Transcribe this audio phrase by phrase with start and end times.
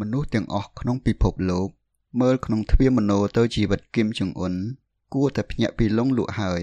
[0.00, 1.68] មនុស្សទាំងអស់ក្នុងពិភពលោក
[2.20, 4.54] មើលក្នុងទ្វាមโนទៅជីវិតគឹមចុងអ៊ុន
[5.14, 6.62] គួរតែភ្ញាក់ពីលងលក់ហើយ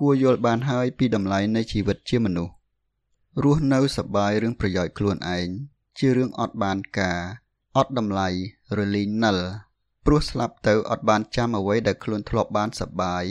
[0.00, 2.54] គួរយល់បានហើយពីតម្លៃនៃជីវិតជាមនុស្ស
[3.42, 5.48] រស់នៅសប្បាយរឿងប្រយោជន៍ខ្លួនឯង
[5.98, 7.18] ជារឿងអត់បានការ
[7.76, 8.28] អត់តម្លៃ
[8.76, 9.38] រលីងនិល
[10.06, 13.24] ព្រោះស្លាប់ទៅអត់បានចាំអ្វីដែលខ្លួនធ្លាប់បានសប្បាយ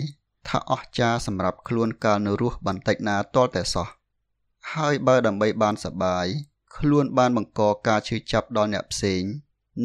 [0.47, 3.87] ថាអស់ចាសម្រាប់ខ្លួនកាលនៅរស់បន្តិចណាតលតែសោះ
[4.73, 6.25] ហើយបើដើម្បីបានសប្បាយ
[6.75, 9.23] ខ្លួនបានបង្កការឈឺចាប់ដល់អ្នកផ្សេង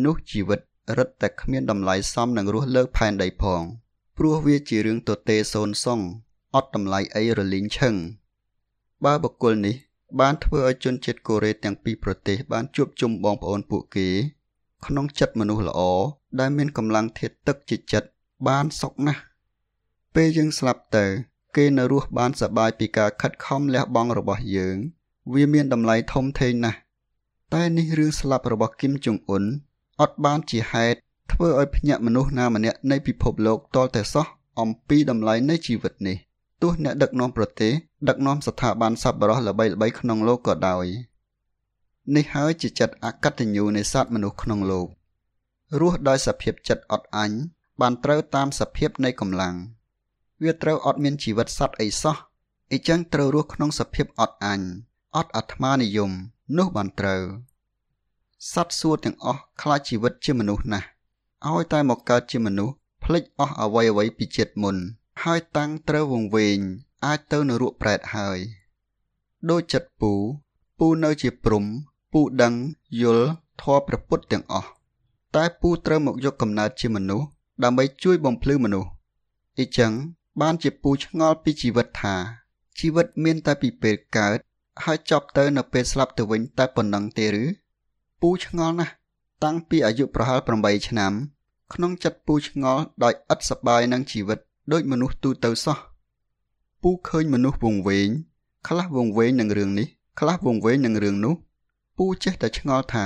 [0.05, 0.61] នោះជីវិត
[0.99, 3.63] រឹតតែគ្មានតម្លៃសមនឹងរស់លើផែនដីផង
[4.17, 6.01] ព្រោះវាជារឿងទទេសូនសុង
[6.55, 7.95] អត់តម្លៃអីរលីងឈឹង
[9.05, 9.77] បើបុគ្គលនេះ
[10.21, 14.09] បានធ្វើឲ្យជនជាតិកូរ៉េទាំងពីរប្រទេសបានជួបជុំបងប្អូនពួកគេ
[14.87, 15.81] ក្នុងចិត្តមនុស្សល្អ
[16.41, 18.09] ដែលមានកម្លាំងធាតុទឹកជាចិត្ត
[18.49, 19.23] បានសុខណាស់
[20.15, 21.05] ពេលយើងស្លាប់ទៅ
[21.57, 24.77] គេនៅរស់បានសប្បាយពីការខិតខំលះបង់របស់យើង
[25.33, 26.79] វាមានតម្លៃធំធេងណាស់
[27.55, 29.45] តែនេះរឿងស្លាប់របស់គឹមចុងអ៊ុន
[30.01, 30.99] អត់បានជាហេតុ
[31.33, 34.27] ធ្វើឲ្យភ្ញាក់មនុស្សណាម្នាក់នៃពិភពលោកតលតែសោះ
[34.61, 36.17] អំពីតម្លៃនៃជីវិតនេះ
[36.63, 37.73] ទោះអ្នកដឹកនាំប្រទេស
[38.09, 40.87] ដឹកនាំស្ថាប័នសប្បុរសល្បីៗក្នុងលោកក៏ដោយ
[42.17, 44.89] នេះហើយជាចិត្តអកតញ្ញូនៃសត្វមនុស្សក្នុងលោក
[45.81, 47.31] រស់ដោយសភាពចិត្តអត់អញ
[47.81, 49.57] បានត្រូវតាមសភាពនៃកម្លាំង
[50.43, 52.17] វាត្រូវអត់មានជីវិតសត្វអីសោះ
[52.73, 54.61] អីចឹងត្រូវរស់ក្នុងសភាពអត់អញ
[55.17, 56.11] អត់អាត្មានិយម
[56.57, 57.23] នោះបានត្រូវ
[58.53, 60.87] សត្វសួរទាំងអស់ខ្លាចជីវិតជាមនុស្សណាស់
[61.51, 64.77] ឲ្យតែមកកើតជាមនុស្សភ្លេចអស់អ្វីអ្វីពីជាតិមុន
[65.23, 66.59] ហើយតាំងត្រូវវង្វេង
[67.05, 68.39] អាចទៅនរកប្រែតហើយ
[69.51, 70.13] ដូចចិត្តពូ
[70.79, 71.65] ពូនៅជាព្រំ
[72.13, 72.55] ពូដឹង
[73.03, 73.27] យល់
[73.63, 74.71] ធម៌ព្រះពុទ្ធទាំងអស់
[75.35, 77.27] តែពូត្រូវមកយកកំណើតជាមនុស្ស
[77.63, 78.91] ដើម្បីជួយបំភ្លឺមនុស្ស
[79.59, 79.93] អញ្ចឹង
[80.41, 82.15] បានជាពូឆ្ងល់ពីជីវិតថា
[82.79, 84.39] ជីវិតមានតែពីពេលកើត
[84.83, 87.45] ហើយចប់ទៅនៅពេលស្លាប់ទៅវិញតែប៉ុណ្ណឹងទេឬ
[88.21, 88.93] ពូឆ្ងល់ណាស់
[89.45, 91.13] តាំងពីអាយុប្រហែល8ឆ្នាំ
[91.75, 94.39] ក្នុងចិត្តពូឆ្ងល់ដោយឥតសប្បាយនឹងជីវិត
[94.73, 95.79] ដូចមនុស្សទូទៅសោះ
[96.83, 98.09] ពូឃើញមនុស្សវង្វេង
[98.69, 99.89] ខ្លះវង្វេងនឹងរឿងនេះ
[100.21, 101.35] ខ្លះវង្វេងនឹងរឿងនោះ
[101.99, 103.05] ពូចេះតែឆ្ងល់ថា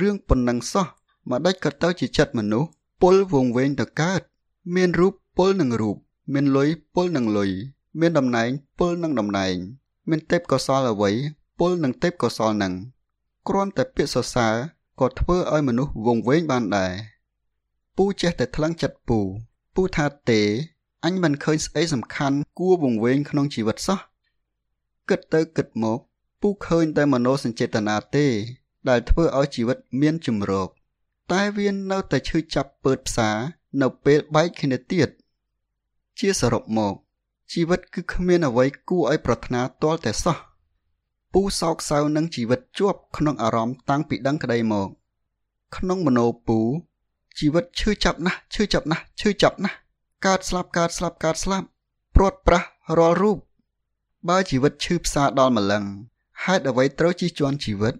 [0.00, 0.86] រឿងប៉ុណ្ណឹងសោះ
[1.30, 2.68] មកដេចក៏ទៅជាចិត្តមនុស្ស
[3.02, 4.20] ពុលវង្វេងទៅកើត
[4.74, 5.96] មានរូបពុលនឹងរូប
[6.32, 7.50] មានលុយពុលនឹងលុយ
[8.00, 9.56] មានតំណែងពុលនឹងតំណែង
[10.10, 11.10] មានទេពកោសលអ្វី
[11.58, 12.72] ពុលនឹងទេពកោសលនឹង
[13.48, 14.54] គ្រាន់តែពាក្យសរសើរ
[15.00, 16.92] ក៏ធ្វើឲ្យមនុស្សវង្វេងបានដែរ
[17.96, 19.18] ពូចេះតែថ្លឹងចិត្តពូ
[19.74, 20.40] ពូថាទេ
[21.04, 23.98] អញមិនឃើញស្អីសំខាន់គួរវង្វេងក្នុងជីវិតសោះ
[25.08, 25.98] គិតទៅគិតមក
[26.40, 28.26] ពូឃើញតែមโนសញ្ចេតនាទេ
[28.88, 30.68] ដែលធ្វើឲ្យជីវិតមានជំរក
[31.32, 33.30] តែវានៅតែឈឺចាប់ពើតផ្សា
[33.82, 35.08] នៅពេលបែកគ្នាទៀត
[36.18, 36.94] ជាសរុបមក
[37.52, 40.36] ជីវិតគឺគ្មានអ្វីគួរឲ្យប្រាថ្នាទាល់តែសោះ
[41.32, 44.88] ពូសោកសៅនឹងជីវិតជាប់ក្នុងអារម្មណ៍តាំងពីដឹងក្តីមក
[45.76, 46.58] ក្នុងមโนពូ
[47.38, 49.76] ជីវិតឈឺចាប់ណាស់ឈឺចាប់ណាស់ឈឺចាប់ណាស់
[50.26, 51.66] កើតស្លាប់កើតស្លាប់កើតស្លាប់
[52.14, 52.64] ព្រាត់ប្រាស
[52.98, 53.38] រាល់រូប
[54.28, 55.84] បើជីវិតឈឺផ្សាដល់ម្លឹង
[56.44, 57.94] ហេតុអ្វីត្រូវជិះជាន់ជីវិត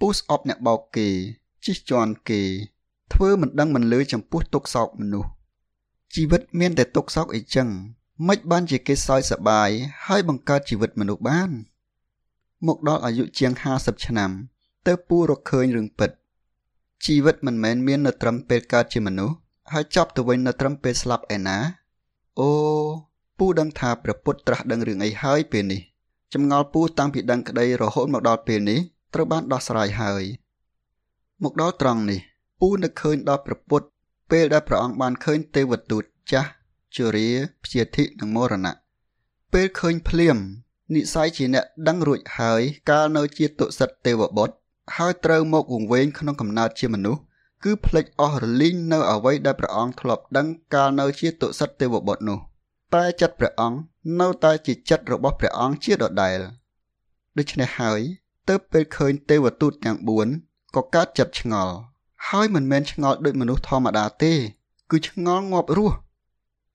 [0.00, 1.08] ពូស្អប់អ្នកបោកគេ
[1.64, 2.42] ជិះជាន់គេ
[3.12, 5.30] ធ្វើមិនដឹងមិនលឺចំពោះទុកសោកមនុស្ស
[6.14, 7.68] ជីវិតមានតែទុកសោកអីចឹង
[8.28, 9.70] មិនបានជាគេសោយសបាយ
[10.06, 11.50] ហើយបង្កើតជីវិតមនុស្សបាន
[12.66, 14.30] មកដល់អាយុជាង50ឆ្នាំ
[14.86, 16.10] ទើបពូរកឃើញរឿងពិត
[17.04, 19.36] ជីវិតមិនមែនមាននៅត្រឹមពេលកើតជាមនុស្ស
[19.72, 21.58] ហើយចប់ទៅវិញនៅត្រឹមពេលស្លាប់ឯណា
[22.40, 22.50] អូ
[23.38, 25.80] ពូដឹងថាព្រះពុទ្ធត្រាស់ដឹងរឿងអីហើយពេលនេះ
[26.32, 28.80] ចម្ងល់ពូតាំងពីដឹងក្តីរហូតមកដល់ពេលនេះ
[29.14, 30.24] ត្រូវបានដោះស្រាយហើយ
[31.42, 32.20] មកដល់ត្រង់នេះ
[32.60, 33.86] ពូនឹកឃើញដល់ព្រះពុទ្ធ
[34.30, 36.50] ពេលដែលព្រះអង្គបានឃើញទេវទូតចាស់
[36.96, 37.28] ជរា
[37.64, 38.76] ព្យាធិនិងមរណៈ
[39.52, 40.36] ពេលឃើញភ្លាម
[40.94, 42.60] និស័យជាអ្នកដឹងរួចហើយ
[42.90, 44.54] កាលនៅជាទុសិតទេវបុត្រ
[44.96, 47.20] ហើយត្រូវមកវង្វេងក្នុងកំណើតជាមនុស្ស
[47.64, 52.38] គឺភ្លេចអស់រលីងនៅអ្វីដែលព្រះអង្គធ្លាប់ដឹងកាលនៅជាទុសិតទេវបុត្រនោះ
[52.94, 53.78] តែចិត្តព្រះអង្គ
[54.20, 56.38] នៅតែជាចិត្តរបស់ព្រះអង្គជាដដែល
[57.38, 58.00] ដូច្នេះហើយ
[58.48, 59.98] ទើបពេលឃើញទេវទូតទាំង
[60.36, 61.74] 4ក៏កើតចិត្តឆ្ងល់
[62.28, 64.32] ហើយមិនមែនឆ្ងល់ដូចមនុស្សធម្មតាទេ
[64.90, 65.96] គឺឆ្ងល់ងាប់រស់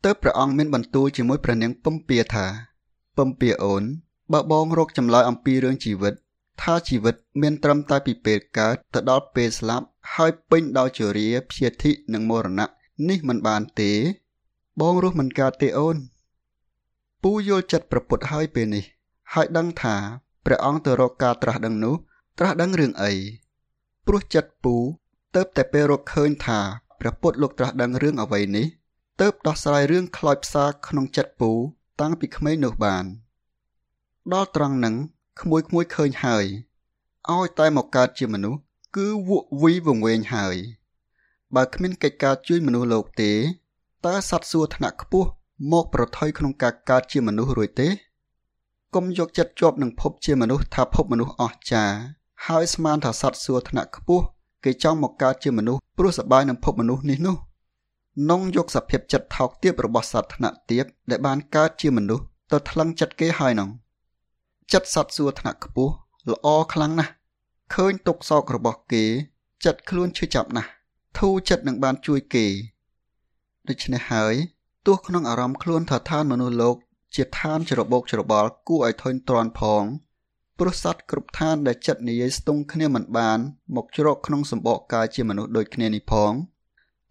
[0.06, 2.46] ទើបព្រះអង្គមានបន្ទូលជាមួយព្រះនាងពំពាថា
[3.18, 3.84] ពំពាអូន
[4.34, 6.14] បើបងរកចម្លើយអំពីរឿងជីវិត
[6.62, 12.70] ថាជីវិត មានត្រឹមតែពីពេលកើតទៅដល់ពេលស្លាប់ ហើយពេញដោយជរាព្យាធិនិងមរណៈ
[13.10, 13.92] នេះមិនបានទេ
[14.82, 15.98] បងរស់មិនកើតទេអូន
[17.24, 18.84] ពូយល់ចិត្តប្រពុតហើយពេលនេះ
[19.34, 19.96] ហើយដឹងថា
[20.46, 21.96] ព្រះអង្គទៅរកការត្រាស់ដឹងនោះ
[22.40, 23.12] ត្រាស់ដឹងរឿងអី
[24.08, 24.76] ព្រោះចិត្តពូ
[25.36, 26.60] ទៅតែពេលរកឃើញថា
[27.00, 28.68] ព្រះពុទ្ធលោកត្រាស់ដឹងរឿងអ្វីនេះ
[29.24, 31.52] ទៅដោះស្រាយរឿងខ្លោចផ្សាក្នុងចិត្តពូ
[32.02, 33.06] តាំងពីក្មេងនោះបាន
[34.34, 34.96] ដល់ត្រង់នឹង
[35.42, 36.46] ក្មួយក្មួយឃើញហើយ
[37.32, 38.60] ឲ្យតែមកកើតជាមនុស្ស
[38.98, 40.56] គឺវក់វីវង្វេងហើយ
[41.56, 43.32] បើគ្មានកិច្ចការជួយមនុស្សលោកទេ
[44.06, 45.30] តើសត្វសួរថ្នាក់ខ្ពស់
[45.72, 47.90] មកប្រថុយក្នុងការកើតជាមនុស្សរួចទេ
[48.96, 51.98] កុំយកចិត្តជាប់នឹងភពជាមនុស្សថាភពមនុស្សអស្ចារ្យ
[52.46, 54.24] ហើយស្មានថាសត្វសួរថ្នាក់ខ្ពស់
[54.64, 57.49] គេចង់មកកើតជាមនុស្សព្រោះសប្បាយនឹងភពមនុស្សនេះនោះ
[58.28, 63.70] នងយកសភាពចិត្តថោកទាបរបស់សត្វថ្នាក់ទាបដែលបានកើតជាមនុស្សទៅថ្លឹងចិត្តគេហើយនង
[64.74, 65.94] ចិត្តសត្វសួរថ្នាក់ខ្ពស់
[66.32, 67.12] ល្អខ្លាំងណាស់
[67.74, 69.06] ឃើញទុកសោករបស់គេ
[69.66, 70.70] ចិត្តខ្លួនឈឺចាប់ណាស់
[71.20, 72.46] ធូរចិត្តនឹងបានជួយគេ
[73.70, 74.36] ដូច្នេះហើយ
[74.86, 76.76] ទោះក្នុងអារម្មណ៍ខ្លួនថាឋានមនុស្សលោក
[77.16, 79.84] ជាឋានច្របោកច្របល់ គួរឲ្យធុញទ្រាន់ផង
[80.60, 83.40] ព្រោះសត្វគ្រប់ឋានដែលចិត្តនិយាយស្ទង់គ្នាមិនបាន
[83.76, 86.32] មកជ្រកក្នុងសម្បកកាយជាមនុស្សដូចគ្នានេះផង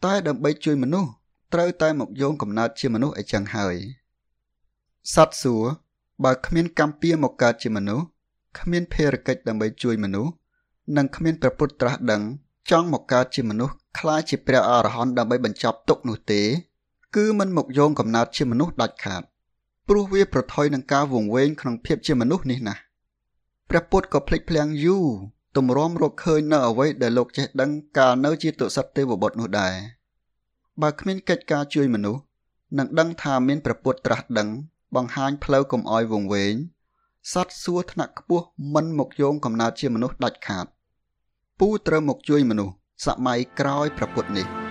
[0.04, 1.10] តែដើម្បីជួយមនុស្ស
[1.52, 3.76] ត្រូវតែមកយោងកំណើតជាមនុស្សអីចឹងហើយ
[5.14, 5.64] សត្វសួរ
[6.24, 8.04] បើគ្មានកម្មពៀមកកើតជាមនុស្ស
[8.58, 10.32] គ្មានភារកិច្ចដើម្បីជួយមនុស្ស
[10.96, 12.22] និងគ្មានព្រះពុទ្ធត្រាស់ដឹង
[12.70, 16.42] ចង់មកកើតជាមនុស្សខ្លាចជាព្រះអរហន្តដើម្បីបញ្ចប់ទុក្ខនោះទេ
[17.16, 19.22] គឺមិនមកយោងកំណើតជាមនុស្សដាច់ខាត
[19.88, 22.80] ព្រោះវាប្រថុយនឹងការវង្វេងក្នុងភាពជាមនុស្សនេះណាស់
[23.70, 25.08] ព្រះពុទ្ធក៏ភ្លេចភ្លាំងយូរ
[25.58, 29.74] ទម្រាំរកឃើញនៅអ្វីដែលលោកចេះដឹងកាលនៅជាទុសិតទេវបុត្រនោះដែរ
[30.82, 32.22] បើគ្មានកិច្ចការជួយមនុស្ស
[32.78, 34.48] នឹងដឹងថាមានព្រះពុទ្ធត្រាស់ដឹង
[34.96, 36.54] បង្ហាញផ្លូវកុំអោយវង្វេង
[37.32, 40.66] សត្វសួរថ្នាក់ខ្ពស់មិនមកយោងកំណើតជាមនុស្សដាច់ខាត
[41.58, 42.74] ពូត្រូវមកជួយមនុស្ស
[43.06, 44.67] សម័យក្រោយព្រះពុទ្ធនេះ